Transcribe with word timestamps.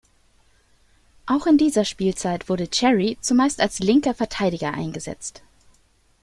Auch 1.27 1.45
in 1.45 1.59
dieser 1.59 1.85
Spielzeit 1.85 2.49
wurde 2.49 2.67
Cherry 2.71 3.19
zumeist 3.21 3.61
als 3.61 3.77
linker 3.77 4.15
Verteidiger 4.15 4.73
eingesetzt. 4.73 5.43